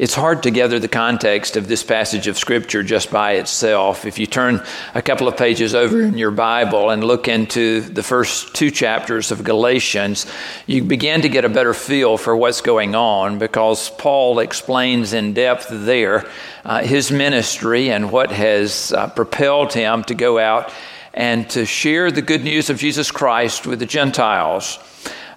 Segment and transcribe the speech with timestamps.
[0.00, 4.06] It's hard to gather the context of this passage of Scripture just by itself.
[4.06, 8.02] If you turn a couple of pages over in your Bible and look into the
[8.02, 10.24] first two chapters of Galatians,
[10.66, 15.34] you begin to get a better feel for what's going on because Paul explains in
[15.34, 16.26] depth there
[16.64, 20.72] uh, his ministry and what has uh, propelled him to go out
[21.12, 24.78] and to share the good news of Jesus Christ with the Gentiles.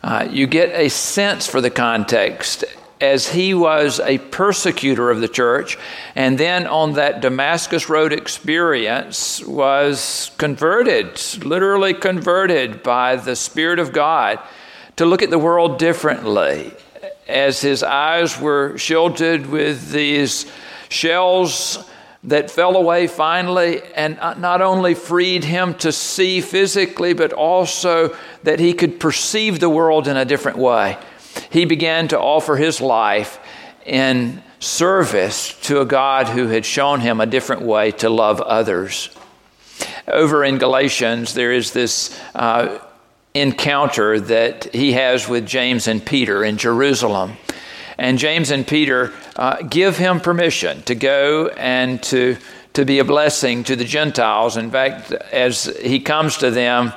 [0.02, 2.64] Uh, you get a sense for the context
[3.02, 5.78] as he was a persecutor of the church
[6.16, 13.92] and then on that Damascus Road experience was converted, literally converted by the Spirit of
[13.92, 14.40] God
[14.96, 16.74] to look at the world differently.
[17.28, 20.46] As his eyes were shielded with these
[20.90, 21.90] shells
[22.26, 28.60] that fell away finally and not only freed him to see physically, but also that
[28.60, 30.98] he could perceive the world in a different way
[31.54, 33.40] he began to offer his life
[33.86, 39.10] in service to a God who had shown him a different way to love others.
[40.08, 42.80] Over in Galatians, there is this uh,
[43.36, 47.34] encounter that he has with James and Peter in Jerusalem.
[48.00, 52.38] And James and Peter uh, give him permission to go and to,
[52.74, 54.58] to be a blessing to the Gentiles.
[54.58, 56.94] In fact, as he comes to them,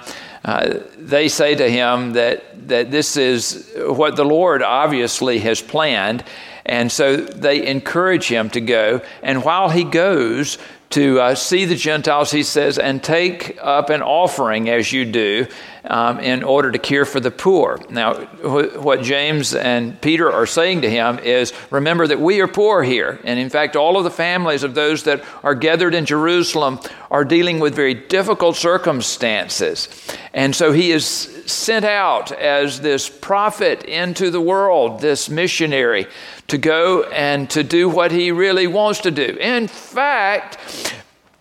[0.46, 6.24] uh, they say to him that, that this is what the Lord obviously has planned.
[6.64, 9.00] And so they encourage him to go.
[9.22, 10.58] And while he goes
[10.90, 15.46] to uh, see the Gentiles, he says, and take up an offering as you do
[15.88, 17.80] um, in order to care for the poor.
[17.90, 22.48] Now, wh- what James and Peter are saying to him is remember that we are
[22.48, 23.18] poor here.
[23.24, 27.24] And in fact, all of the families of those that are gathered in Jerusalem are
[27.24, 29.88] dealing with very difficult circumstances.
[30.34, 31.04] And so he is
[31.46, 36.06] sent out as this prophet into the world, this missionary,
[36.48, 39.36] to go and to do what he really wants to do.
[39.40, 40.58] In fact,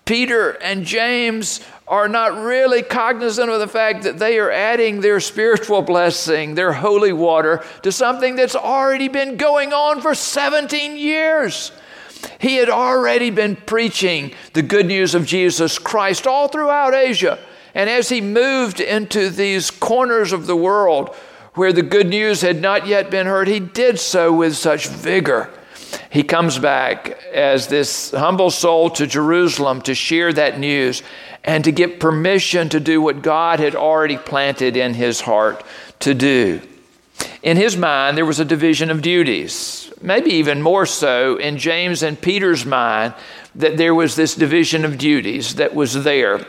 [0.05, 5.20] Peter and James are not really cognizant of the fact that they are adding their
[5.20, 11.71] spiritual blessing, their holy water, to something that's already been going on for 17 years.
[12.39, 17.37] He had already been preaching the good news of Jesus Christ all throughout Asia.
[17.76, 21.14] And as he moved into these corners of the world
[21.54, 25.52] where the good news had not yet been heard, he did so with such vigor.
[26.09, 31.04] He comes back as this humble soul to Jerusalem to share that news
[31.45, 35.64] and to get permission to do what God had already planted in his heart
[36.00, 36.60] to do.
[37.44, 42.02] In his mind, there was a division of duties, maybe even more so in James
[42.02, 43.14] and Peter's mind,
[43.54, 46.44] that there was this division of duties that was there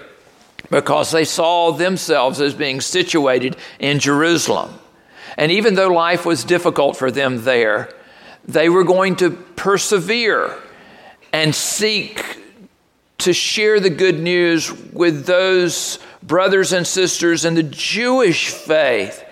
[0.70, 4.72] because they saw themselves as being situated in Jerusalem.
[5.36, 7.90] And even though life was difficult for them there,
[8.48, 10.56] they were going to persevere
[11.32, 12.24] and seek
[13.18, 19.24] to share the good news with those brothers and sisters in the Jewish faith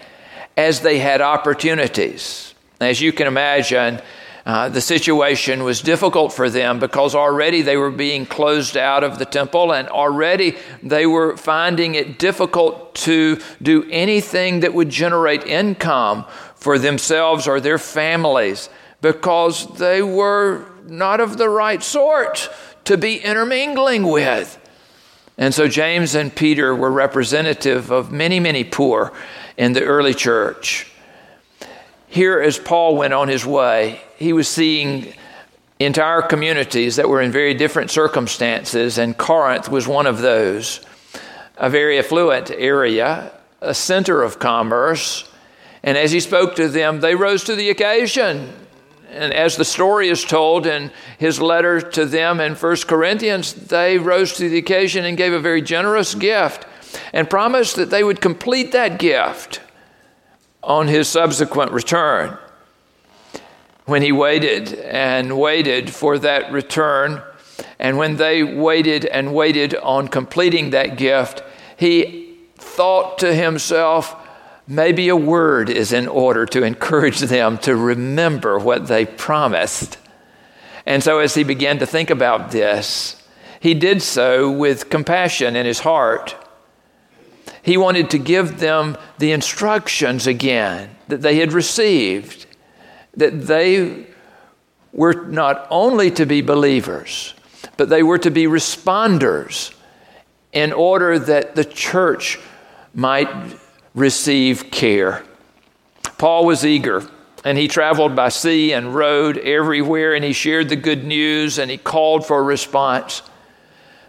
[0.56, 2.54] as they had opportunities.
[2.80, 4.00] As you can imagine,
[4.46, 9.18] uh, the situation was difficult for them because already they were being closed out of
[9.18, 15.44] the temple and already they were finding it difficult to do anything that would generate
[15.44, 18.68] income for themselves or their families
[19.00, 22.50] because they were not of the right sort
[22.84, 24.58] to be intermingling with.
[25.36, 29.12] And so James and Peter were representative of many, many poor
[29.56, 30.90] in the early church.
[32.06, 35.12] Here, as Paul went on his way, he was seeing
[35.80, 40.80] entire communities that were in very different circumstances, and Corinth was one of those.
[41.56, 45.28] A very affluent area, a center of commerce.
[45.82, 48.52] And as he spoke to them, they rose to the occasion
[49.14, 53.98] and as the story is told in his letter to them in 1 Corinthians, they
[53.98, 56.66] rose to the occasion and gave a very generous gift
[57.12, 59.60] and promised that they would complete that gift
[60.62, 62.36] on his subsequent return.
[63.86, 67.22] When he waited and waited for that return,
[67.78, 71.42] and when they waited and waited on completing that gift,
[71.76, 74.16] he thought to himself,
[74.66, 79.98] maybe a word is in order to encourage them to remember what they promised.
[80.86, 83.22] And so, as he began to think about this,
[83.60, 86.36] he did so with compassion in his heart.
[87.62, 92.46] He wanted to give them the instructions again that they had received,
[93.16, 94.06] that they
[94.92, 97.34] were not only to be believers,
[97.76, 99.74] but they were to be responders
[100.52, 102.38] in order that the church
[102.94, 103.28] might
[103.94, 105.24] receive care.
[106.18, 107.08] Paul was eager
[107.44, 111.70] and he traveled by sea and road everywhere, and he shared the good news and
[111.70, 113.22] he called for a response.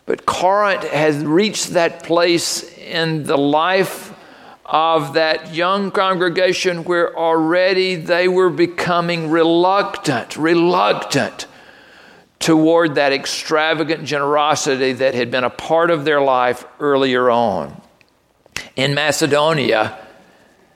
[0.06, 4.14] But Corinth had reached that place in the life
[4.66, 11.48] of that young congregation where already they were becoming reluctant, reluctant
[12.40, 17.82] toward that extravagant generosity that had been a part of their life earlier on.
[18.76, 19.98] In Macedonia,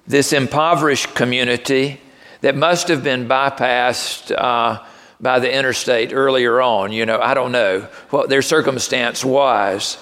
[0.07, 1.99] this impoverished community
[2.41, 4.83] that must have been bypassed uh,
[5.19, 6.91] by the interstate earlier on.
[6.91, 9.97] You know, I don't know what their circumstance was.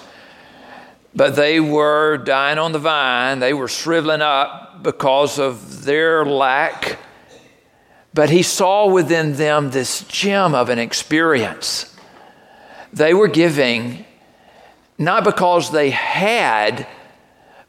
[1.14, 3.40] But they were dying on the vine.
[3.40, 6.98] They were shriveling up because of their lack.
[8.14, 11.96] But he saw within them this gem of an experience.
[12.92, 14.04] They were giving
[14.96, 16.86] not because they had,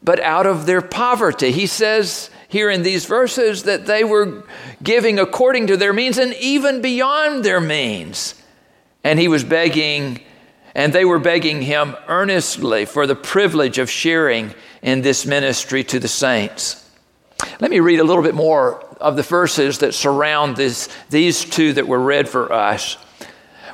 [0.02, 1.52] but out of their poverty.
[1.52, 4.44] He says here in these verses that they were
[4.82, 8.34] giving according to their means and even beyond their means.
[9.04, 10.20] And he was begging,
[10.74, 15.98] and they were begging him earnestly for the privilege of sharing in this ministry to
[15.98, 16.88] the saints.
[17.60, 21.72] Let me read a little bit more of the verses that surround this, these two
[21.74, 22.98] that were read for us.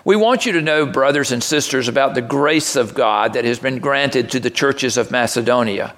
[0.05, 3.59] We want you to know, brothers and sisters, about the grace of God that has
[3.59, 5.95] been granted to the churches of Macedonia.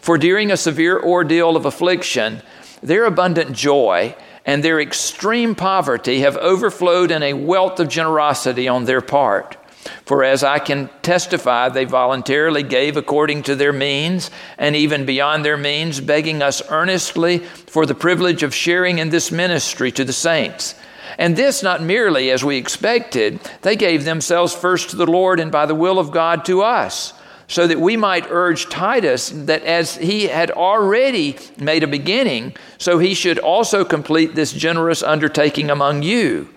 [0.00, 2.42] For during a severe ordeal of affliction,
[2.82, 8.84] their abundant joy and their extreme poverty have overflowed in a wealth of generosity on
[8.84, 9.56] their part.
[10.04, 15.44] For as I can testify, they voluntarily gave according to their means, and even beyond
[15.44, 20.12] their means, begging us earnestly for the privilege of sharing in this ministry to the
[20.12, 20.74] saints.
[21.18, 25.52] And this not merely as we expected, they gave themselves first to the Lord and
[25.52, 27.12] by the will of God to us
[27.54, 32.98] so that we might urge Titus that as he had already made a beginning, so
[32.98, 36.48] he should also complete this generous undertaking among you.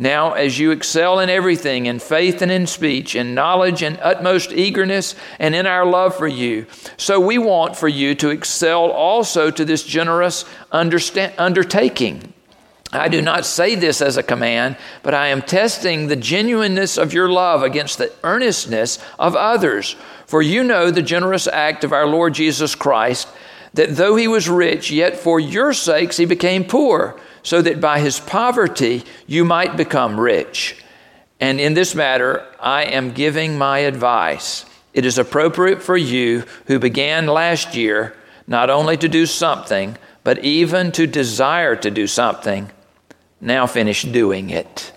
[0.00, 4.50] Now, as you excel in everything, in faith and in speech, in knowledge and utmost
[4.50, 6.66] eagerness, and in our love for you,
[6.96, 12.34] so we want for you to excel also to this generous undertaking.
[12.92, 17.14] I do not say this as a command, but I am testing the genuineness of
[17.14, 19.96] your love against the earnestness of others.
[20.26, 23.28] For you know the generous act of our Lord Jesus Christ,
[23.72, 27.98] that though he was rich, yet for your sakes he became poor, so that by
[27.98, 30.84] his poverty you might become rich.
[31.40, 34.66] And in this matter, I am giving my advice.
[34.92, 38.14] It is appropriate for you who began last year
[38.46, 42.70] not only to do something, but even to desire to do something.
[43.42, 44.92] Now finish doing it.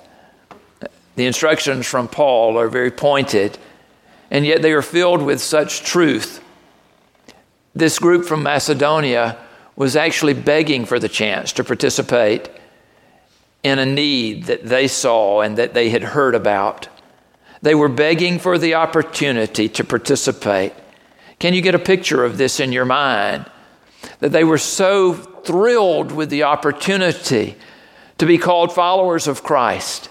[1.16, 3.58] The instructions from Paul are very pointed
[4.30, 6.44] and yet they are filled with such truth.
[7.74, 9.38] This group from Macedonia
[9.76, 12.50] was actually begging for the chance to participate
[13.64, 16.88] in a need that they saw and that they had heard about.
[17.64, 20.74] They were begging for the opportunity to participate.
[21.40, 23.50] Can you get a picture of this in your mind?
[24.20, 27.56] That they were so thrilled with the opportunity
[28.18, 30.10] to be called followers of Christ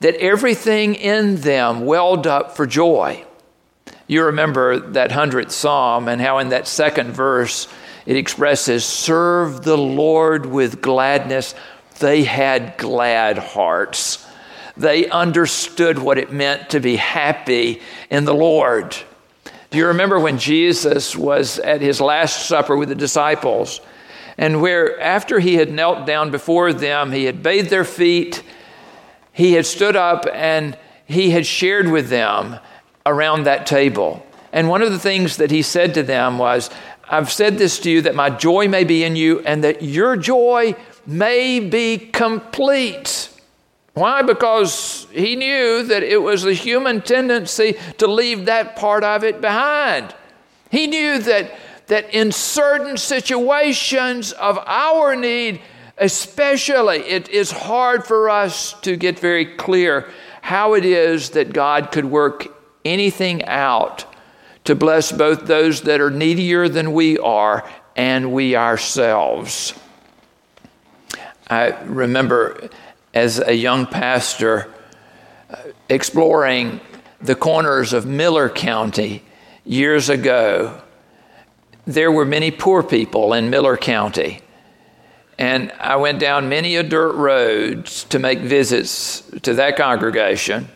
[0.00, 3.24] that everything in them welled up for joy.
[4.06, 7.68] You remember that 100th Psalm and how in that second verse
[8.04, 11.54] it expresses, Serve the Lord with gladness.
[12.00, 14.26] They had glad hearts.
[14.76, 17.80] They understood what it meant to be happy
[18.10, 18.94] in the Lord.
[19.70, 23.80] Do you remember when Jesus was at his Last Supper with the disciples?
[24.36, 28.42] And where, after he had knelt down before them, he had bathed their feet,
[29.32, 30.76] he had stood up and
[31.06, 32.58] he had shared with them
[33.04, 34.24] around that table.
[34.52, 36.70] And one of the things that he said to them was,
[37.08, 40.16] I've said this to you that my joy may be in you and that your
[40.16, 40.74] joy
[41.06, 43.28] may be complete.
[43.94, 44.22] Why?
[44.22, 49.40] Because he knew that it was a human tendency to leave that part of it
[49.40, 50.14] behind.
[50.70, 51.52] He knew that,
[51.86, 55.60] that in certain situations of our need,
[55.98, 60.08] especially, it is hard for us to get very clear
[60.42, 62.46] how it is that God could work
[62.84, 64.04] anything out
[64.64, 69.74] to bless both those that are needier than we are and we ourselves.
[71.48, 72.70] I remember
[73.12, 74.72] as a young pastor
[75.50, 75.56] uh,
[75.88, 76.80] exploring
[77.20, 79.22] the corners of Miller County
[79.64, 80.80] years ago.
[81.86, 84.40] There were many poor people in Miller County.
[85.38, 90.68] And I went down many a dirt road to make visits to that congregation.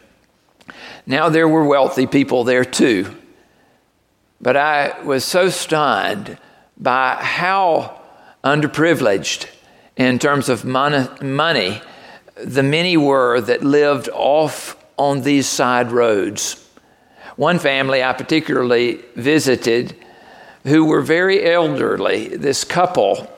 [1.07, 3.15] Now, there were wealthy people there too.
[4.41, 6.39] But I was so stunned
[6.77, 8.01] by how
[8.45, 9.47] underprivileged
[9.97, 11.81] in terms of money,
[12.37, 16.65] the many were that lived off on these side roads.
[17.37, 19.97] One family I particularly visited
[20.69, 23.31] who were very elderly, this couple,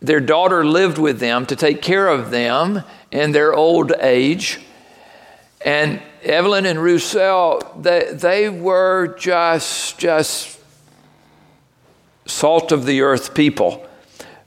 [0.00, 4.60] their daughter lived with them to take care of them in their old age.
[5.64, 10.60] And Evelyn and Roussel, they, they were just, just
[12.26, 13.86] salt of the earth people.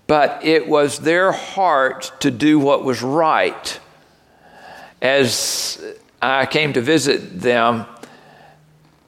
[0.07, 3.79] But it was their heart to do what was right.
[5.01, 5.81] As
[6.21, 7.85] I came to visit them,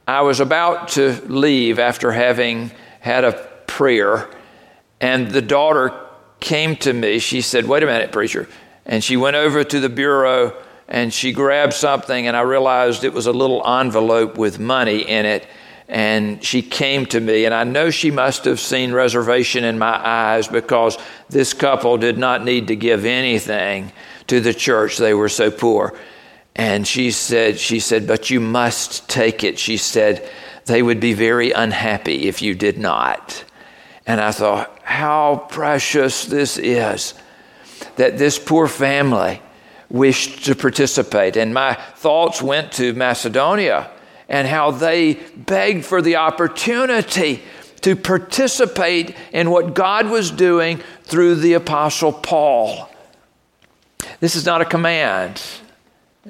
[0.08, 2.72] I was about to leave after having
[3.02, 3.34] had a
[3.68, 4.30] prayer,
[5.00, 5.92] and the daughter
[6.40, 7.20] came to me.
[7.20, 8.48] She said, Wait a minute, preacher.
[8.86, 10.56] And she went over to the bureau
[10.88, 15.26] and she grabbed something, and I realized it was a little envelope with money in
[15.26, 15.48] it.
[15.88, 19.96] And she came to me, and I know she must have seen reservation in my
[20.06, 20.98] eyes because
[21.30, 23.94] this couple did not need to give anything
[24.28, 24.98] to the church.
[24.98, 25.98] They were so poor.
[26.58, 29.58] And she said, she said, but you must take it.
[29.58, 30.30] She said,
[30.72, 33.44] they would be very unhappy if you did not.
[34.06, 37.14] And I thought, how precious this is
[37.96, 39.42] that this poor family
[39.90, 41.36] wished to participate.
[41.36, 43.92] And my thoughts went to Macedonia
[44.30, 47.44] and how they begged for the opportunity
[47.82, 52.90] to participate in what God was doing through the Apostle Paul.
[54.20, 55.42] This is not a command.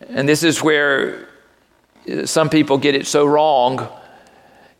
[0.10, 1.28] And this is where
[2.26, 3.88] some people get it so wrong.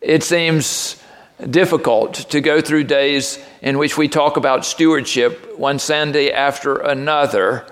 [0.02, 1.00] It seems
[1.48, 7.68] difficult to go through days in which we talk about stewardship one Sunday after another.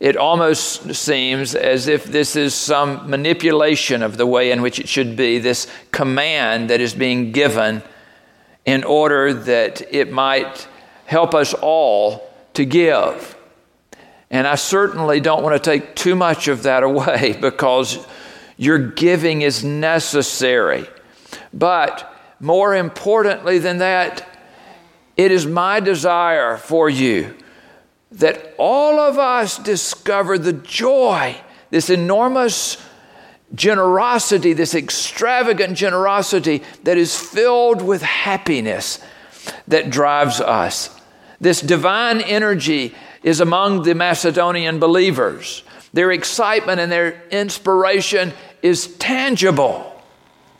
[0.00, 4.88] It almost seems as if this is some manipulation of the way in which it
[4.88, 7.82] should be, this command that is being given
[8.64, 10.66] in order that it might
[11.04, 13.36] help us all to give.
[14.32, 18.04] And I certainly don't want to take too much of that away because
[18.56, 20.88] your giving is necessary.
[21.52, 24.28] But more importantly than that,
[25.16, 27.34] it is my desire for you
[28.12, 31.36] that all of us discover the joy,
[31.70, 32.76] this enormous
[33.54, 38.98] generosity, this extravagant generosity that is filled with happiness
[39.68, 40.98] that drives us.
[41.40, 45.62] This divine energy is among the Macedonian believers.
[45.92, 48.32] Their excitement and their inspiration
[48.62, 49.91] is tangible.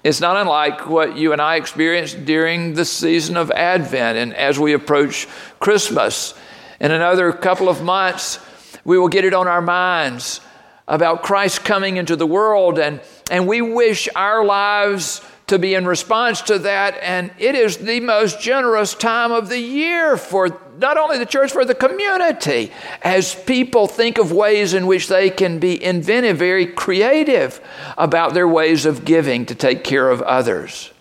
[0.05, 4.59] It's not unlike what you and I experienced during the season of Advent and as
[4.59, 5.29] we approach
[5.61, 6.35] Christmas.
[6.81, 8.41] In another couple of months,
[8.85, 10.41] we will get it on our minds
[10.89, 15.87] about Christ coming into the world, and, and we wish our lives to be in
[15.87, 16.99] response to that.
[17.03, 21.53] And it is the most generous time of the year for not only the church,
[21.53, 22.73] for the community,
[23.03, 27.61] as people think of ways in which they can be inventive, very creative
[27.99, 30.93] about their ways of giving to take care of others.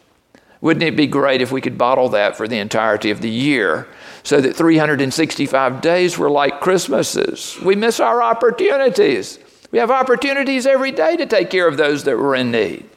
[0.62, 3.88] Wouldn't it be great if we could bottle that for the entirety of the year
[4.24, 7.58] so that 365 days were like Christmases?
[7.64, 9.40] We miss our opportunities.
[9.72, 12.88] We have opportunities every day to take care of those that were in need.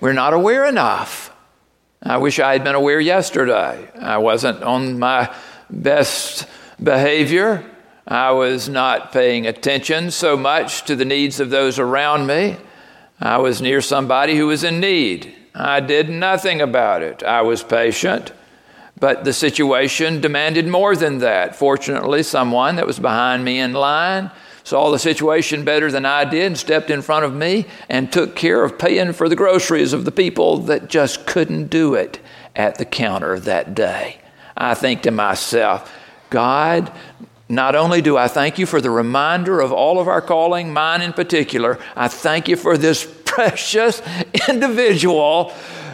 [0.00, 1.34] We're not aware enough.
[2.02, 3.90] I wish I had been aware yesterday.
[4.00, 5.34] I wasn't on my
[5.68, 6.46] best
[6.82, 7.68] behavior.
[8.06, 12.56] I was not paying attention so much to the needs of those around me.
[13.20, 15.34] I was near somebody who was in need.
[15.54, 17.24] I did nothing about it.
[17.24, 18.32] I was patient,
[19.00, 21.56] but the situation demanded more than that.
[21.56, 24.30] Fortunately, someone that was behind me in line
[24.68, 28.62] saw the situation better than I did, stepped in front of me, and took care
[28.62, 32.20] of paying for the groceries of the people that just couldn't do it
[32.54, 34.18] at the counter that day.
[34.54, 35.90] I think to myself,
[36.28, 36.92] God,
[37.48, 41.00] not only do I thank you for the reminder of all of our calling, mine
[41.00, 44.02] in particular, I thank you for this precious
[44.50, 45.50] individual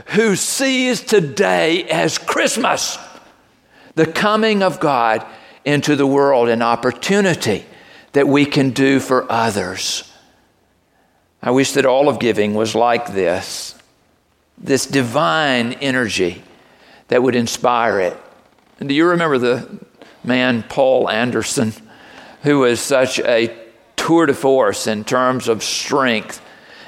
[0.06, 2.98] who sees today as Christmas,
[3.94, 5.24] the coming of God
[5.64, 7.66] into the world, an opportunity
[8.14, 10.10] that we can do for others.
[11.42, 13.74] I wish that all of giving was like this
[14.56, 16.42] this divine energy
[17.08, 18.16] that would inspire it.
[18.78, 19.84] And do you remember the
[20.22, 21.72] man, Paul Anderson,
[22.42, 23.54] who was such a
[23.96, 26.40] tour de force in terms of strength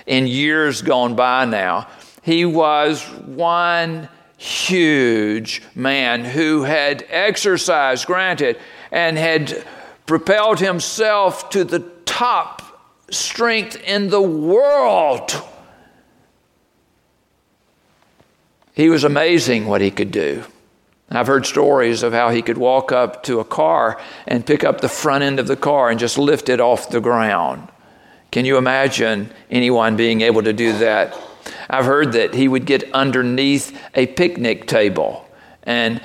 [0.06, 1.88] in years gone by now?
[2.22, 8.58] He was one huge man who had exercised, granted,
[8.92, 9.64] and had
[10.06, 12.62] propelled himself to the top
[13.10, 15.42] strength in the world.
[18.72, 20.44] He was amazing what he could do.
[21.10, 24.80] I've heard stories of how he could walk up to a car and pick up
[24.80, 27.68] the front end of the car and just lift it off the ground.
[28.32, 31.16] Can you imagine anyone being able to do that?
[31.70, 35.26] I've heard that he would get underneath a picnic table
[35.62, 36.00] and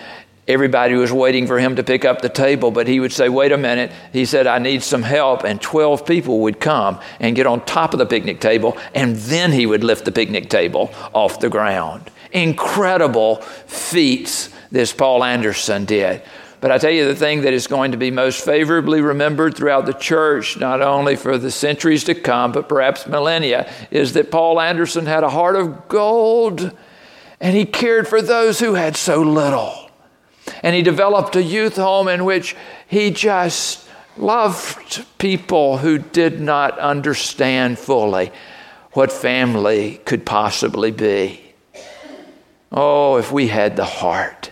[0.51, 3.51] everybody was waiting for him to pick up the table, but he would say, Wait
[3.51, 3.91] a minute.
[4.13, 5.43] He said, I need some help.
[5.43, 9.51] And 12 people would come and get on top of the picnic table, and then
[9.51, 12.11] he would lift the picnic table off the ground.
[12.31, 16.21] Incredible feats this Paul Anderson did.
[16.61, 19.87] But I tell you, the thing that is going to be most favorably remembered throughout
[19.87, 24.61] the church, not only for the centuries to come, but perhaps millennia, is that Paul
[24.61, 26.71] Anderson had a heart of gold
[27.39, 29.90] and he cared for those who had so little.
[30.61, 32.55] And he developed a youth home in which
[32.87, 33.87] he just
[34.17, 38.31] loved people who did not understand fully
[38.93, 41.53] what family could possibly be.
[42.71, 44.51] Oh, if we had the heart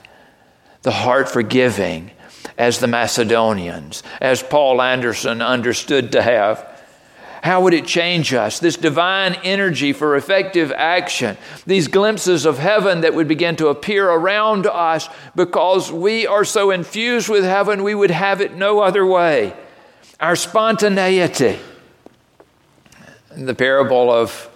[0.81, 2.11] the heart for giving
[2.57, 6.68] as the Macedonians, as Paul Anderson understood to have.
[7.41, 8.59] How would it change us?
[8.59, 14.09] This divine energy for effective action, these glimpses of heaven that would begin to appear
[14.09, 19.05] around us because we are so infused with heaven, we would have it no other
[19.05, 19.53] way.
[20.19, 21.59] Our spontaneity.
[23.35, 24.49] The parable of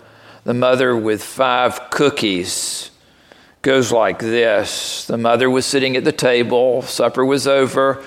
[0.44, 2.92] the mother with five cookies
[3.62, 8.04] goes like this The mother was sitting at the table, supper was over.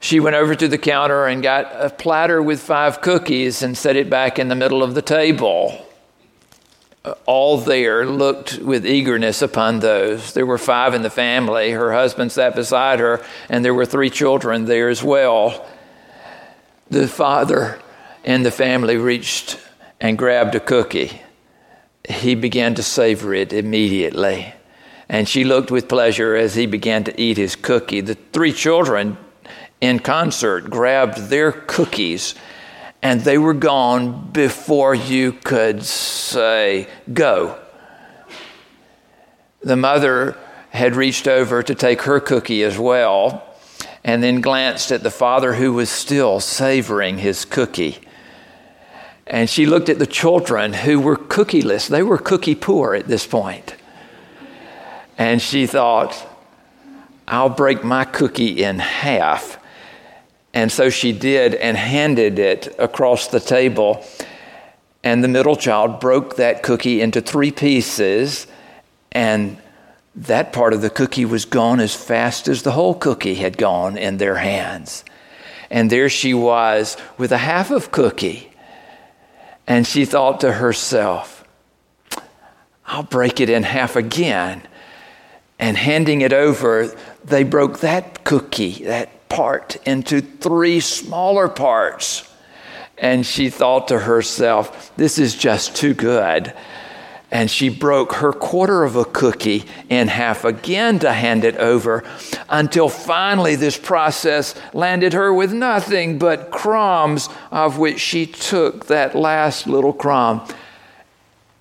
[0.00, 3.96] She went over to the counter and got a platter with five cookies and set
[3.96, 5.84] it back in the middle of the table.
[7.04, 10.32] Uh, all there looked with eagerness upon those.
[10.32, 11.72] There were five in the family.
[11.72, 15.66] Her husband sat beside her, and there were three children there as well.
[16.90, 17.80] The father
[18.24, 19.60] and the family reached
[20.00, 21.22] and grabbed a cookie.
[22.08, 24.54] He began to savor it immediately
[25.08, 28.00] and she looked with pleasure as he began to eat his cookie.
[28.00, 29.16] The three children
[29.80, 32.34] in concert grabbed their cookies
[33.02, 37.58] and they were gone before you could say, Go.
[39.60, 40.36] The mother
[40.70, 43.44] had reached over to take her cookie as well
[44.04, 47.98] and then glanced at the father who was still savoring his cookie.
[49.26, 51.88] And she looked at the children who were cookieless.
[51.88, 53.74] They were cookie poor at this point.
[55.18, 56.16] And she thought,
[57.26, 59.57] I'll break my cookie in half.
[60.58, 64.04] And so she did and handed it across the table.
[65.04, 68.48] And the middle child broke that cookie into three pieces.
[69.12, 69.58] And
[70.16, 73.96] that part of the cookie was gone as fast as the whole cookie had gone
[73.96, 75.04] in their hands.
[75.70, 78.50] And there she was with a half of cookie.
[79.68, 81.44] And she thought to herself,
[82.84, 84.66] I'll break it in half again
[85.60, 86.92] and handing it over,
[87.24, 92.28] they broke that cookie, that part, into three smaller parts.
[92.96, 96.52] And she thought to herself, this is just too good.
[97.30, 102.02] And she broke her quarter of a cookie in half again to hand it over
[102.48, 109.14] until finally this process landed her with nothing but crumbs, of which she took that
[109.14, 110.46] last little crumb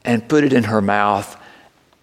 [0.05, 1.37] and put it in her mouth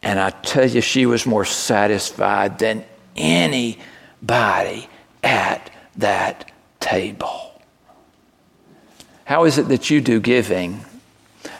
[0.04, 2.84] and I tell you, she was more satisfied than
[3.16, 4.86] anybody
[5.24, 7.60] at that table.
[9.24, 10.84] How is it that you do giving?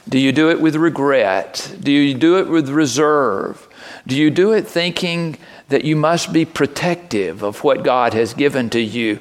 [0.09, 1.77] Do you do it with regret?
[1.81, 3.67] Do you do it with reserve?
[4.07, 8.69] Do you do it thinking that you must be protective of what God has given
[8.71, 9.17] to you,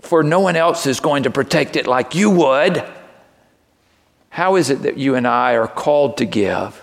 [0.00, 2.84] for no one else is going to protect it like you would?
[4.30, 6.82] How is it that you and I are called to give?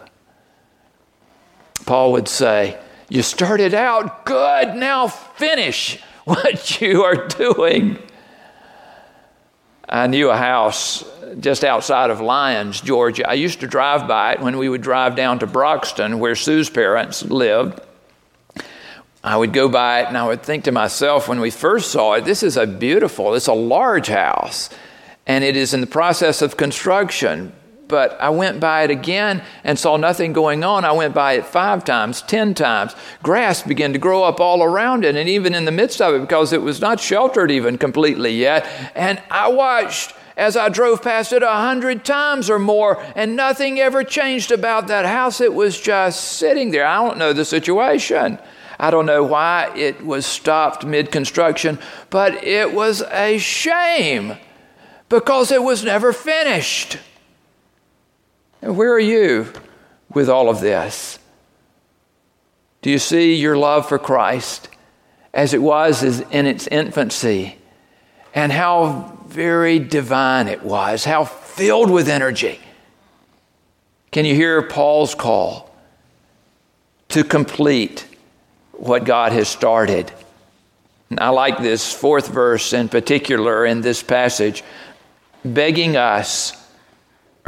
[1.86, 8.00] Paul would say, You started out good, now finish what you are doing.
[9.88, 11.04] I knew a house
[11.40, 13.28] just outside of Lyons, Georgia.
[13.28, 16.70] I used to drive by it when we would drive down to Broxton, where Sue's
[16.70, 17.82] parents lived.
[19.24, 22.14] I would go by it and I would think to myself when we first saw
[22.14, 24.70] it, this is a beautiful, it's a large house,
[25.28, 27.52] and it is in the process of construction
[27.90, 30.86] but I went by it again and saw nothing going on.
[30.86, 32.96] I went by it five times, ten times.
[33.22, 36.22] Grass began to grow up all around it and even in the midst of it
[36.22, 38.66] because it was not sheltered even completely yet.
[38.96, 43.78] And I watched as I drove past it a hundred times or more, and nothing
[43.78, 45.42] ever changed about that house.
[45.42, 46.88] It was just sitting there.
[46.88, 48.40] I don't know the situation.
[48.80, 51.78] I don't know why it was stopped mid construction,
[52.10, 54.38] but it was a shame
[55.10, 56.98] because it was never finished.
[58.62, 59.52] And where are you
[60.14, 61.20] with all of this?
[62.82, 64.70] Do you see your love for Christ
[65.34, 67.56] as it was in its infancy,
[68.34, 72.60] and how very divine it was, how filled with energy.
[74.12, 75.74] Can you hear Paul's call
[77.10, 78.08] to complete
[78.72, 80.12] what God has started?
[81.12, 84.64] And I like this fourth verse in particular in this passage,
[85.46, 86.54] begging us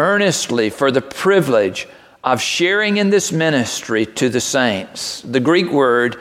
[0.02, 1.88] earnestly for the privilege
[2.24, 5.22] of sharing in this ministry to the saints.
[5.22, 6.18] The Greek word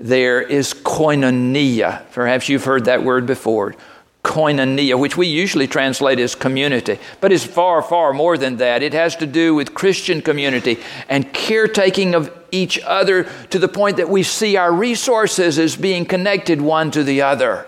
[0.00, 2.02] there is koinonia.
[2.10, 3.76] Perhaps you've heard that word before.
[4.24, 8.82] Koinonia, which we usually translate as community, but is far, far more than that.
[8.82, 13.98] It has to do with Christian community and caretaking of each other to the point
[13.98, 17.66] that we see our resources as being connected one to the other.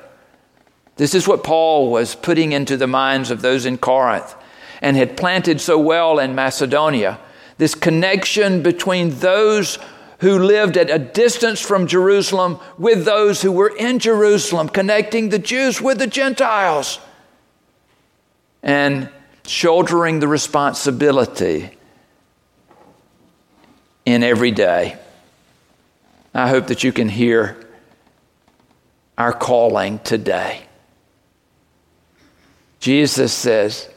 [0.96, 4.34] This is what Paul was putting into the minds of those in Corinth
[4.80, 7.18] and had planted so well in Macedonia.
[7.58, 9.78] This connection between those
[10.20, 15.38] who lived at a distance from Jerusalem with those who were in Jerusalem, connecting the
[15.38, 16.98] Jews with the Gentiles,
[18.62, 19.10] and
[19.46, 21.70] shouldering the responsibility
[24.04, 24.98] in every day.
[26.34, 27.56] I hope that you can hear
[29.16, 30.62] our calling today.
[32.80, 33.88] Jesus says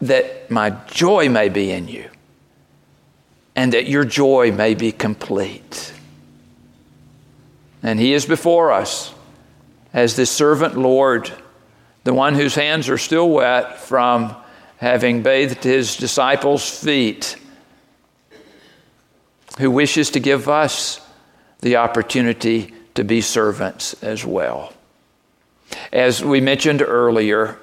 [0.00, 2.08] that my joy may be in you
[3.56, 5.92] and that your joy may be complete.
[7.82, 9.12] And He is before us
[9.92, 11.32] as the servant Lord,
[12.04, 14.36] the one whose hands are still wet from
[14.76, 17.36] having bathed His disciples' feet
[19.58, 21.00] who wishes to give us
[21.60, 24.72] the opportunity to be servants as well.
[25.92, 27.58] As we mentioned earlier,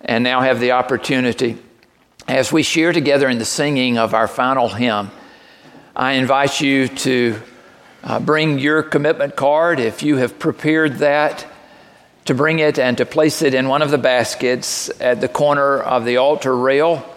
[0.00, 1.58] and now have the opportunity,
[2.28, 5.10] as we share together in the singing of our final hymn,
[5.94, 7.40] I invite you to
[8.02, 11.46] uh, bring your commitment card if you have prepared that,
[12.24, 15.78] to bring it and to place it in one of the baskets at the corner
[15.78, 17.08] of the altar rail.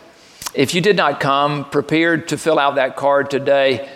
[0.53, 3.89] If you did not come prepared to fill out that card today,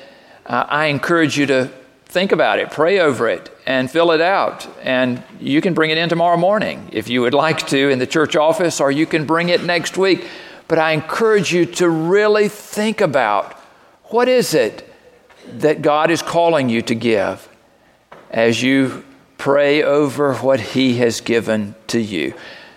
[0.47, 1.71] uh, I encourage you to
[2.05, 4.67] think about it, pray over it, and fill it out.
[4.81, 8.07] And you can bring it in tomorrow morning if you would like to in the
[8.07, 10.27] church office, or you can bring it next week.
[10.73, 13.53] But I encourage you to really think about
[14.05, 14.91] what is it
[15.59, 17.47] that God is calling you to give
[18.31, 19.05] as you
[19.37, 22.33] pray over what He has given to you.